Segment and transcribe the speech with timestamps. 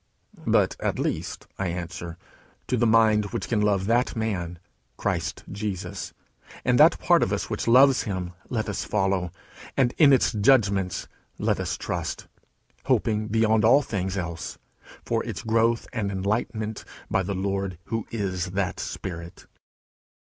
[0.47, 2.17] But at least, I answer,
[2.65, 4.57] to the mind which can love that Man,
[4.97, 6.11] Christ Jesus;
[6.65, 9.31] and that part of us which loves him let us follow,
[9.77, 12.27] and in its judgements let us trust;
[12.85, 14.57] hoping, beyond all things else,
[15.05, 19.45] for its growth and enlightenment by the Lord, who is that Spirit.